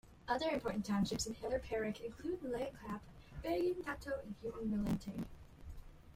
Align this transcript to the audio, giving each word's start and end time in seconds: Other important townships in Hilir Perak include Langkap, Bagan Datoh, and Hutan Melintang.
Other 0.27 0.49
important 0.49 0.83
townships 0.83 1.27
in 1.27 1.35
Hilir 1.35 1.61
Perak 1.61 2.01
include 2.01 2.41
Langkap, 2.41 3.01
Bagan 3.43 3.83
Datoh, 3.85 4.17
and 4.25 4.33
Hutan 4.41 4.67
Melintang. 4.71 5.25